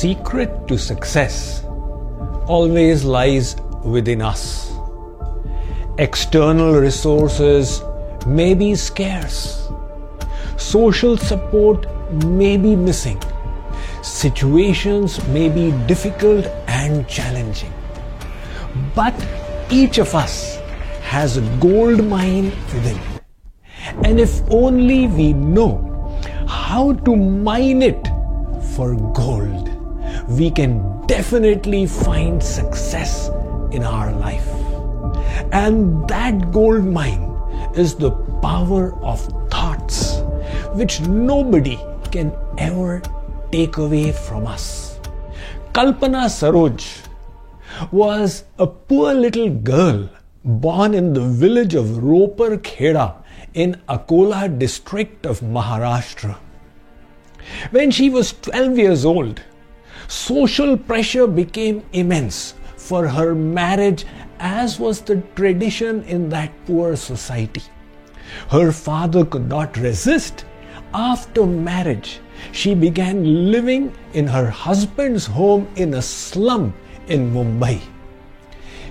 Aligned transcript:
secret 0.00 0.52
to 0.66 0.78
success 0.78 1.62
always 2.46 3.04
lies 3.04 3.56
within 3.84 4.22
us. 4.22 4.72
External 5.98 6.72
resources 6.72 7.82
may 8.26 8.54
be 8.54 8.74
scarce. 8.74 9.68
Social 10.56 11.18
support 11.18 11.84
may 12.24 12.56
be 12.56 12.74
missing. 12.74 13.20
Situations 14.02 15.22
may 15.28 15.50
be 15.50 15.70
difficult 15.86 16.46
and 16.66 17.06
challenging. 17.06 17.72
But 18.94 19.14
each 19.70 19.98
of 19.98 20.14
us 20.14 20.56
has 21.02 21.36
a 21.36 21.42
gold 21.60 22.02
mine 22.04 22.52
within. 22.72 22.98
And 24.04 24.18
if 24.18 24.40
only 24.50 25.08
we 25.08 25.34
know 25.34 25.72
how 26.48 26.94
to 27.04 27.14
mine 27.14 27.82
it 27.82 28.08
for 28.74 28.94
gold, 29.12 29.69
we 30.38 30.50
can 30.50 31.06
definitely 31.06 31.86
find 31.86 32.42
success 32.42 33.28
in 33.72 33.82
our 33.82 34.12
life. 34.12 34.46
And 35.52 36.06
that 36.08 36.52
gold 36.52 36.84
mine 36.84 37.36
is 37.74 37.94
the 37.96 38.12
power 38.42 38.94
of 39.04 39.20
thoughts, 39.50 40.22
which 40.74 41.00
nobody 41.00 41.78
can 42.12 42.32
ever 42.58 43.02
take 43.50 43.76
away 43.76 44.12
from 44.12 44.46
us. 44.46 45.00
Kalpana 45.72 46.26
Saroj 46.26 47.06
was 47.90 48.44
a 48.58 48.66
poor 48.66 49.14
little 49.14 49.50
girl 49.50 50.08
born 50.44 50.94
in 50.94 51.12
the 51.12 51.20
village 51.20 51.74
of 51.74 51.86
Ropar 51.86 52.58
Kheda 52.58 53.16
in 53.54 53.80
Akola 53.88 54.58
district 54.58 55.26
of 55.26 55.40
Maharashtra. 55.40 56.36
When 57.72 57.90
she 57.90 58.10
was 58.10 58.32
12 58.42 58.78
years 58.78 59.04
old, 59.04 59.42
social 60.10 60.76
pressure 60.76 61.28
became 61.28 61.84
immense 61.92 62.54
for 62.76 63.06
her 63.06 63.32
marriage, 63.32 64.04
as 64.40 64.80
was 64.80 65.00
the 65.02 65.22
tradition 65.36 66.02
in 66.02 66.28
that 66.28 66.50
poor 66.66 66.96
society. 66.96 67.62
Her 68.50 68.72
father 68.72 69.24
could 69.24 69.48
not 69.48 69.76
resist. 69.76 70.44
After 70.92 71.46
marriage, 71.46 72.18
she 72.50 72.74
began 72.74 73.52
living 73.52 73.94
in 74.12 74.26
her 74.26 74.50
husband's 74.50 75.26
home 75.26 75.68
in 75.76 75.94
a 75.94 76.02
slum 76.02 76.74
in 77.06 77.32
Mumbai. 77.32 77.80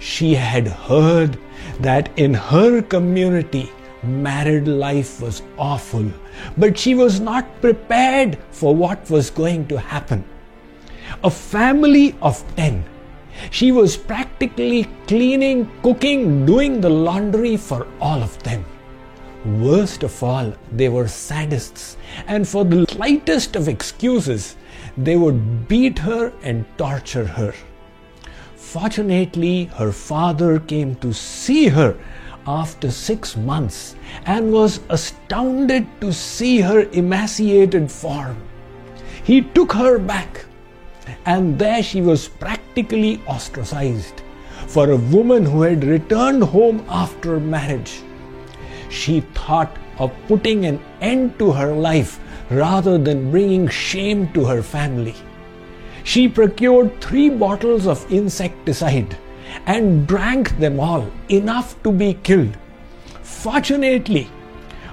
She 0.00 0.34
had 0.34 0.66
heard 0.66 1.38
that 1.78 2.10
in 2.18 2.34
her 2.34 2.82
community, 2.82 3.70
married 4.02 4.66
life 4.66 5.20
was 5.20 5.42
awful, 5.58 6.10
but 6.58 6.76
she 6.76 6.96
was 6.96 7.20
not 7.20 7.60
prepared 7.60 8.36
for 8.50 8.74
what 8.74 9.08
was 9.08 9.30
going 9.30 9.68
to 9.68 9.78
happen. 9.78 10.24
A 11.22 11.30
family 11.30 12.14
of 12.20 12.42
10. 12.56 12.84
She 13.50 13.72
was 13.72 13.96
practically 13.96 14.88
cleaning, 15.06 15.70
cooking, 15.82 16.46
doing 16.46 16.80
the 16.80 16.90
laundry 16.90 17.56
for 17.56 17.86
all 18.00 18.22
of 18.22 18.42
them. 18.42 18.64
Worst 19.44 20.02
of 20.02 20.22
all, 20.22 20.54
they 20.72 20.88
were 20.88 21.04
sadists, 21.04 21.96
and 22.26 22.48
for 22.48 22.64
the 22.64 22.86
slightest 22.86 23.56
of 23.56 23.68
excuses, 23.68 24.56
they 24.96 25.16
would 25.16 25.68
beat 25.68 25.98
her 25.98 26.32
and 26.42 26.64
torture 26.78 27.26
her. 27.26 27.54
Fortunately, 28.56 29.64
her 29.76 29.92
father 29.92 30.58
came 30.58 30.94
to 30.96 31.12
see 31.12 31.68
her 31.68 31.96
after 32.46 32.90
six 32.90 33.36
months 33.36 33.96
and 34.26 34.52
was 34.52 34.80
astounded 34.88 35.86
to 36.00 36.12
see 36.12 36.60
her 36.60 36.88
emaciated 36.92 37.90
form. 37.90 38.36
He 39.22 39.42
took 39.42 39.72
her 39.72 39.98
back, 39.98 40.46
and 41.26 41.58
there 41.58 41.82
she 41.82 42.00
was 42.00 42.28
practically 42.28 43.20
ostracized 43.26 44.22
for 44.66 44.90
a 44.90 44.96
woman 44.96 45.44
who 45.44 45.62
had 45.62 45.84
returned 45.84 46.42
home 46.42 46.84
after 46.88 47.38
marriage. 47.40 48.00
She 48.88 49.20
thought 49.20 49.76
of 49.98 50.12
putting 50.28 50.66
an 50.66 50.80
end 51.00 51.38
to 51.38 51.52
her 51.52 51.72
life 51.74 52.20
rather 52.50 52.98
than 52.98 53.30
bringing 53.30 53.68
shame 53.68 54.32
to 54.32 54.44
her 54.44 54.62
family. 54.62 55.14
She 56.02 56.28
procured 56.28 57.00
three 57.00 57.30
bottles 57.30 57.86
of 57.86 58.10
insecticide 58.12 59.16
and 59.66 60.06
drank 60.06 60.58
them 60.58 60.80
all, 60.80 61.10
enough 61.28 61.82
to 61.82 61.92
be 61.92 62.14
killed. 62.14 62.56
Fortunately, 63.22 64.28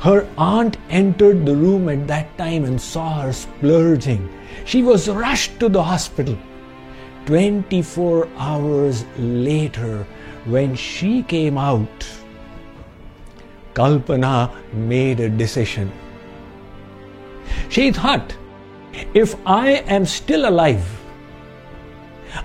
her 0.00 0.28
aunt 0.38 0.76
entered 0.90 1.44
the 1.44 1.56
room 1.56 1.88
at 1.88 2.06
that 2.06 2.36
time 2.38 2.64
and 2.64 2.80
saw 2.80 3.22
her 3.22 3.32
splurging. 3.32 4.28
She 4.64 4.82
was 4.82 5.08
rushed 5.08 5.58
to 5.60 5.68
the 5.68 5.82
hospital. 5.82 6.36
24 7.26 8.28
hours 8.38 9.04
later, 9.18 10.06
when 10.44 10.74
she 10.74 11.22
came 11.22 11.58
out, 11.58 12.08
Kalpana 13.74 14.50
made 14.72 15.20
a 15.20 15.28
decision. 15.28 15.92
She 17.68 17.90
thought, 17.90 18.34
if 19.14 19.34
I 19.46 19.82
am 19.96 20.06
still 20.06 20.48
alive, 20.48 20.86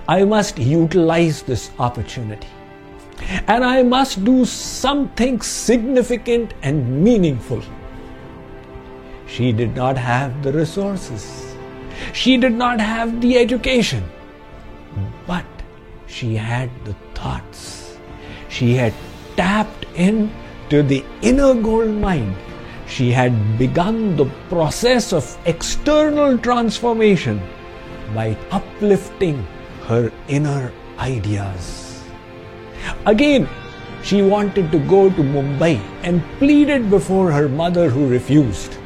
I 0.08 0.24
must 0.24 0.58
utilize 0.58 1.42
this 1.42 1.70
opportunity. 1.78 2.48
And 3.46 3.64
I 3.64 3.82
must 3.82 4.24
do 4.24 4.44
something 4.44 5.40
significant 5.40 6.54
and 6.62 7.02
meaningful. 7.04 7.62
She 9.26 9.52
did 9.52 9.74
not 9.74 9.96
have 9.96 10.42
the 10.42 10.52
resources. 10.52 11.54
She 12.12 12.36
did 12.36 12.52
not 12.52 12.80
have 12.80 13.20
the 13.20 13.38
education. 13.38 14.04
But 15.26 15.44
she 16.06 16.36
had 16.36 16.70
the 16.84 16.94
thoughts. 17.14 17.96
She 18.48 18.74
had 18.74 18.94
tapped 19.36 19.86
into 19.96 20.82
the 20.82 21.04
inner 21.22 21.54
gold 21.54 21.90
mine. 21.90 22.36
She 22.86 23.10
had 23.10 23.58
begun 23.58 24.16
the 24.16 24.26
process 24.48 25.12
of 25.12 25.36
external 25.46 26.38
transformation 26.38 27.40
by 28.14 28.36
uplifting 28.50 29.46
her 29.86 30.12
inner 30.28 30.72
ideas. 30.98 31.83
Again, 33.06 33.48
she 34.02 34.20
wanted 34.20 34.70
to 34.70 34.78
go 34.80 35.08
to 35.08 35.22
Mumbai 35.22 35.80
and 36.02 36.22
pleaded 36.38 36.90
before 36.90 37.32
her 37.32 37.48
mother, 37.48 37.88
who 37.88 38.06
refused. 38.06 38.76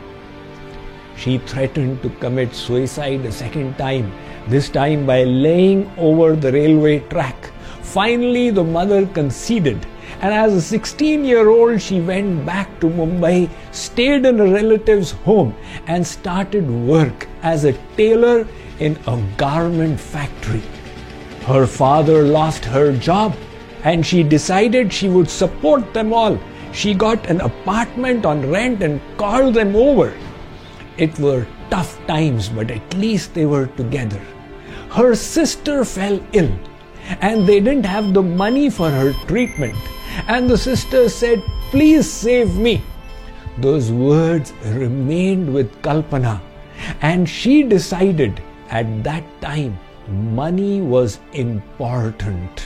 She 1.16 1.38
threatened 1.38 2.02
to 2.02 2.10
commit 2.20 2.54
suicide 2.54 3.26
a 3.26 3.32
second 3.32 3.76
time, 3.76 4.12
this 4.46 4.68
time 4.68 5.06
by 5.06 5.24
laying 5.24 5.90
over 5.98 6.36
the 6.36 6.52
railway 6.52 7.00
track. 7.00 7.50
Finally, 7.82 8.50
the 8.50 8.62
mother 8.62 9.06
conceded, 9.06 9.84
and 10.20 10.32
as 10.32 10.54
a 10.54 10.62
16 10.62 11.24
year 11.24 11.48
old, 11.48 11.82
she 11.82 12.00
went 12.00 12.46
back 12.46 12.78
to 12.80 12.86
Mumbai, 12.86 13.50
stayed 13.72 14.24
in 14.24 14.38
a 14.38 14.44
relative's 14.44 15.10
home, 15.10 15.54
and 15.88 16.06
started 16.06 16.70
work 16.70 17.26
as 17.42 17.64
a 17.64 17.72
tailor 17.96 18.46
in 18.78 18.96
a 19.08 19.20
garment 19.36 19.98
factory. 19.98 20.62
Her 21.46 21.66
father 21.66 22.22
lost 22.22 22.64
her 22.64 22.92
job 22.96 23.34
and 23.84 24.04
she 24.04 24.22
decided 24.22 24.92
she 24.92 25.08
would 25.08 25.30
support 25.30 25.94
them 25.94 26.12
all. 26.12 26.38
She 26.72 26.94
got 26.94 27.26
an 27.26 27.40
apartment 27.40 28.26
on 28.26 28.50
rent 28.50 28.82
and 28.82 29.00
called 29.16 29.54
them 29.54 29.74
over. 29.74 30.12
It 30.96 31.18
were 31.18 31.46
tough 31.70 31.98
times, 32.06 32.48
but 32.48 32.70
at 32.70 32.94
least 32.94 33.34
they 33.34 33.46
were 33.46 33.66
together. 33.66 34.20
Her 34.90 35.14
sister 35.14 35.84
fell 35.84 36.20
ill 36.32 36.50
and 37.20 37.46
they 37.46 37.60
didn't 37.60 37.86
have 37.86 38.12
the 38.12 38.22
money 38.22 38.68
for 38.70 38.90
her 38.90 39.12
treatment. 39.26 39.76
And 40.26 40.48
the 40.48 40.58
sister 40.58 41.08
said, 41.08 41.42
Please 41.70 42.10
save 42.10 42.56
me. 42.56 42.82
Those 43.58 43.90
words 43.90 44.52
remained 44.64 45.52
with 45.52 45.82
Kalpana, 45.82 46.40
and 47.02 47.28
she 47.28 47.62
decided 47.62 48.40
at 48.70 49.02
that 49.04 49.24
time 49.40 49.78
money 50.08 50.80
was 50.80 51.18
important 51.32 52.64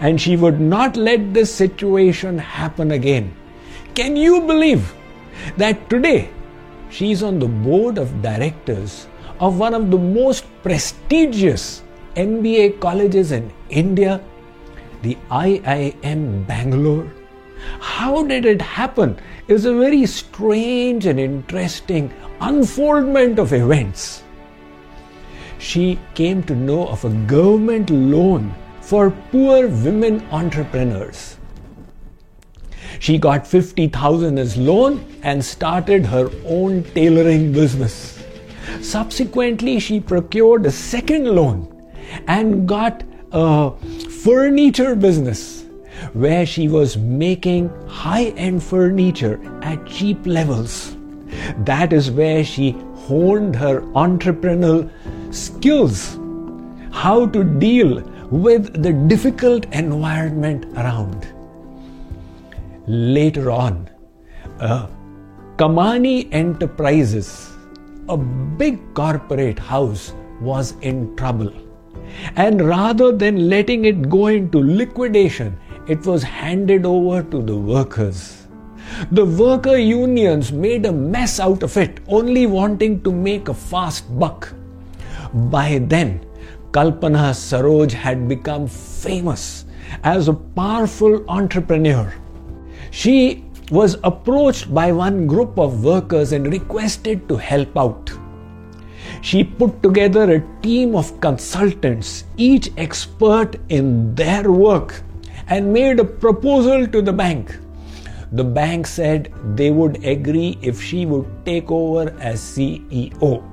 and 0.00 0.20
she 0.20 0.36
would 0.36 0.60
not 0.60 0.96
let 0.96 1.34
this 1.34 1.54
situation 1.54 2.38
happen 2.38 2.92
again. 2.92 3.34
Can 3.94 4.16
you 4.16 4.40
believe 4.42 4.94
that 5.56 5.88
today 5.90 6.30
she 6.90 7.12
is 7.12 7.22
on 7.22 7.38
the 7.38 7.48
board 7.48 7.98
of 7.98 8.22
directors 8.22 9.06
of 9.40 9.58
one 9.58 9.74
of 9.74 9.90
the 9.90 9.98
most 9.98 10.44
prestigious 10.62 11.82
MBA 12.16 12.80
colleges 12.80 13.32
in 13.32 13.52
India, 13.70 14.20
the 15.02 15.16
IIM 15.30 16.46
Bangalore? 16.46 17.12
How 17.80 18.24
did 18.24 18.44
it 18.44 18.60
happen? 18.60 19.18
Is 19.48 19.64
a 19.64 19.74
very 19.74 20.06
strange 20.06 21.06
and 21.06 21.18
interesting 21.18 22.12
unfoldment 22.40 23.38
of 23.38 23.52
events 23.52 24.22
she 25.62 25.96
came 26.14 26.42
to 26.42 26.56
know 26.56 26.88
of 26.88 27.04
a 27.04 27.10
government 27.32 27.88
loan 27.88 28.52
for 28.82 29.10
poor 29.30 29.68
women 29.68 30.26
entrepreneurs. 30.30 31.36
She 32.98 33.18
got 33.18 33.46
50,000 33.46 34.38
as 34.38 34.56
loan 34.56 35.04
and 35.22 35.44
started 35.44 36.06
her 36.06 36.30
own 36.44 36.84
tailoring 36.84 37.52
business. 37.52 38.22
Subsequently, 38.80 39.78
she 39.80 40.00
procured 40.00 40.66
a 40.66 40.70
second 40.70 41.24
loan 41.24 41.68
and 42.26 42.68
got 42.68 43.02
a 43.32 43.72
furniture 44.24 44.94
business 44.94 45.64
where 46.12 46.44
she 46.44 46.68
was 46.68 46.96
making 46.96 47.70
high 47.88 48.26
end 48.36 48.62
furniture 48.62 49.40
at 49.62 49.86
cheap 49.86 50.26
levels. 50.26 50.96
That 51.58 51.92
is 51.92 52.10
where 52.10 52.44
she 52.44 52.72
honed 52.94 53.56
her 53.56 53.80
entrepreneurial 53.92 54.90
skills, 55.34 56.18
how 56.92 57.26
to 57.26 57.42
deal 57.44 57.98
with 58.32 58.82
the 58.82 58.94
difficult 58.94 59.66
environment 59.74 60.64
around. 60.78 61.28
Later 62.86 63.50
on, 63.50 63.90
uh, 64.58 64.86
Kamani 65.56 66.32
Enterprises, 66.32 67.50
a 68.08 68.16
big 68.16 68.80
corporate 68.94 69.58
house, 69.58 70.14
was 70.40 70.74
in 70.80 71.14
trouble. 71.14 71.52
And 72.36 72.66
rather 72.66 73.12
than 73.12 73.50
letting 73.50 73.84
it 73.84 74.08
go 74.08 74.28
into 74.28 74.62
liquidation, 74.62 75.58
it 75.86 76.06
was 76.06 76.22
handed 76.22 76.86
over 76.86 77.22
to 77.22 77.42
the 77.42 77.56
workers. 77.56 78.46
The 79.10 79.26
worker 79.26 79.76
unions 79.76 80.52
made 80.52 80.86
a 80.86 80.92
mess 80.92 81.38
out 81.38 81.62
of 81.62 81.76
it, 81.76 82.00
only 82.08 82.46
wanting 82.46 83.02
to 83.02 83.12
make 83.12 83.48
a 83.48 83.54
fast 83.54 84.18
buck. 84.18 84.54
By 85.34 85.78
then, 85.78 86.24
Kalpana 86.72 87.32
Saroj 87.34 87.92
had 87.92 88.26
become 88.28 88.66
famous 88.66 89.66
as 90.04 90.28
a 90.28 90.32
powerful 90.32 91.22
entrepreneur. 91.28 92.14
She 92.90 93.44
was 93.70 93.98
approached 94.04 94.72
by 94.72 94.90
one 94.90 95.26
group 95.26 95.58
of 95.58 95.84
workers 95.84 96.32
and 96.32 96.50
requested 96.50 97.28
to 97.28 97.36
help 97.36 97.76
out. 97.76 98.10
She 99.20 99.44
put 99.44 99.82
together 99.82 100.24
a 100.32 100.62
team 100.62 100.96
of 100.96 101.20
consultants, 101.20 102.24
each 102.38 102.70
expert 102.78 103.56
in 103.68 104.14
their 104.14 104.50
work, 104.50 105.02
and 105.48 105.74
made 105.74 106.00
a 106.00 106.04
proposal 106.04 106.86
to 106.86 107.02
the 107.02 107.12
bank. 107.12 107.54
The 108.32 108.44
bank 108.44 108.86
said 108.86 109.30
they 109.56 109.70
would 109.70 110.02
agree 110.06 110.56
if 110.62 110.82
she 110.82 111.04
would 111.04 111.26
take 111.44 111.70
over 111.70 112.16
as 112.18 112.40
CEO. 112.40 113.51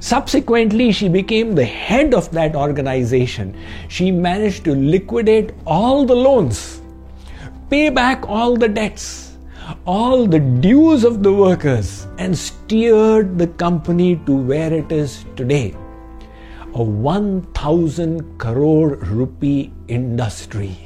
Subsequently, 0.00 0.92
she 0.92 1.08
became 1.08 1.54
the 1.54 1.64
head 1.64 2.14
of 2.14 2.30
that 2.32 2.54
organization. 2.54 3.56
She 3.88 4.10
managed 4.10 4.64
to 4.64 4.74
liquidate 4.74 5.52
all 5.66 6.04
the 6.04 6.14
loans, 6.14 6.80
pay 7.70 7.90
back 7.90 8.28
all 8.28 8.56
the 8.56 8.68
debts, 8.68 9.36
all 9.86 10.26
the 10.26 10.40
dues 10.40 11.04
of 11.04 11.22
the 11.22 11.32
workers, 11.32 12.06
and 12.18 12.36
steered 12.36 13.38
the 13.38 13.48
company 13.48 14.16
to 14.26 14.36
where 14.36 14.72
it 14.72 14.92
is 14.92 15.24
today 15.34 15.74
a 16.76 16.82
1000 16.82 18.38
crore 18.38 18.96
rupee 18.96 19.72
industry. 19.88 20.76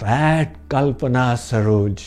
That 0.00 0.56
Kalpana 0.70 1.36
Saroj 1.36 2.00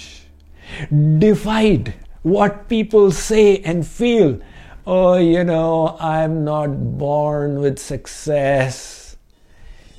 defied 1.19 1.93
what 2.23 2.67
people 2.67 3.11
say 3.11 3.59
and 3.59 3.85
feel 3.85 4.39
oh, 4.87 5.17
you 5.17 5.43
know, 5.43 5.97
I'm 5.99 6.43
not 6.43 6.97
born 6.97 7.59
with 7.59 7.79
success. 7.79 9.17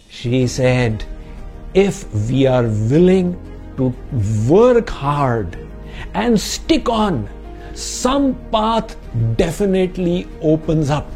She 0.09 0.47
said, 0.47 1.05
if 1.75 2.13
we 2.29 2.47
are 2.47 2.63
willing 2.63 3.37
to 3.77 3.93
work 4.49 4.89
hard 4.89 5.59
and 6.15 6.41
stick 6.41 6.89
on, 6.89 7.29
some 7.75 8.35
path 8.51 8.97
definitely 9.37 10.29
opens 10.41 10.89
up. 10.89 11.11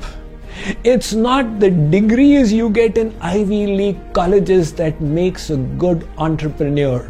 It's 0.85 1.15
not 1.15 1.61
the 1.61 1.71
degrees 1.71 2.53
you 2.53 2.71
get 2.71 2.99
in 2.99 3.15
Ivy 3.21 3.67
League 3.69 4.13
colleges 4.13 4.73
that 4.75 5.01
makes 5.01 5.49
a 5.49 5.57
good 5.57 6.07
entrepreneur. 6.19 7.09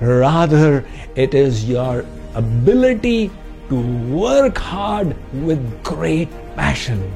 Rather, 0.00 0.84
it 1.14 1.32
is 1.32 1.64
your 1.66 2.04
ability 2.34 3.30
to 3.68 3.80
work 4.08 4.58
hard 4.58 5.16
with 5.32 5.60
great 5.82 6.28
passion. 6.56 7.12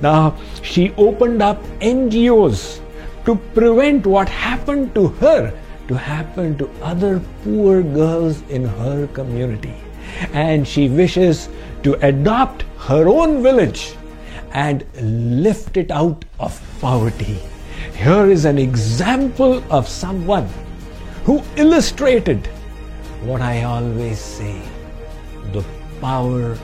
Now, 0.00 0.36
she 0.62 0.92
opened 0.96 1.42
up 1.42 1.62
NGOs 1.80 2.80
to 3.24 3.36
prevent 3.54 4.06
what 4.06 4.28
happened 4.28 4.94
to 4.94 5.08
her 5.24 5.52
to 5.88 5.94
happen 5.94 6.56
to 6.56 6.70
other 6.82 7.20
poor 7.42 7.82
girls 7.82 8.42
in 8.42 8.64
her 8.64 9.08
community. 9.08 9.74
And 10.32 10.66
she 10.66 10.88
wishes 10.88 11.48
to 11.82 11.94
adopt 12.06 12.62
her 12.88 13.08
own 13.08 13.42
village 13.42 13.96
and 14.52 14.84
lift 15.00 15.76
it 15.76 15.90
out 15.90 16.24
of 16.38 16.60
poverty. 16.80 17.38
Here 17.94 18.26
is 18.26 18.44
an 18.44 18.58
example 18.58 19.62
of 19.70 19.88
someone 19.88 20.48
who 21.24 21.42
illustrated 21.56 22.46
what 23.22 23.40
I 23.40 23.64
always 23.64 24.18
say 24.18 24.62
power 26.00 26.56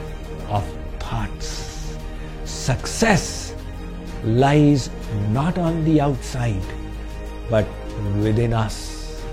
of 0.49 0.63
thoughts. 0.99 1.97
Success 2.45 3.55
lies 4.23 4.89
not 5.29 5.57
on 5.57 5.83
the 5.85 6.01
outside, 6.01 6.61
but 7.49 7.65
within 8.19 8.53
us. 8.53 9.23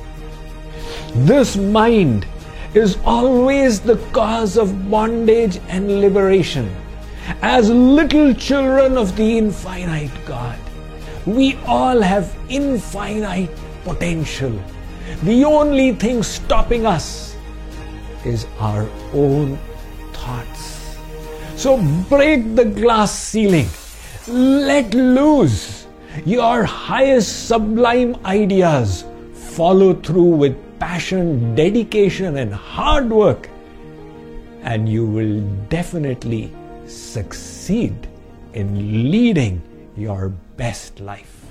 This 1.15 1.56
mind 1.56 2.27
is 2.75 2.99
always 3.05 3.81
the 3.81 3.97
cause 4.12 4.56
of 4.56 4.91
bondage 4.91 5.61
and 5.69 6.01
liberation. 6.01 6.75
As 7.41 7.71
little 7.71 8.35
children 8.35 8.99
of 8.99 9.17
the 9.17 9.39
infinite 9.39 10.11
God, 10.27 10.59
we 11.25 11.56
all 11.67 12.01
have 12.03 12.35
infinite 12.49 13.51
potential. 13.85 14.61
The 15.23 15.45
only 15.45 15.93
thing 15.93 16.23
stopping 16.23 16.85
us 16.85 17.37
is 18.25 18.47
our 18.59 18.89
own 19.12 19.59
thoughts. 20.25 20.97
So 21.56 21.76
break 22.09 22.56
the 22.56 22.65
glass 22.65 23.12
ceiling. 23.12 23.69
Let 24.26 24.94
loose 24.94 25.87
your 26.25 26.65
highest 26.65 27.47
sublime 27.47 28.17
ideas. 28.25 29.05
Follow 29.55 29.94
through 29.94 30.35
with 30.43 30.56
passion, 30.79 31.55
dedication, 31.55 32.39
and 32.39 32.53
hard 32.53 33.10
work, 33.10 33.48
and 34.63 34.89
you 34.89 35.06
will 35.06 35.41
definitely 35.69 36.53
succeed 36.87 37.94
in 38.55 39.10
leading 39.10 39.63
your 39.96 40.31
best 40.56 41.01
life. 41.01 41.44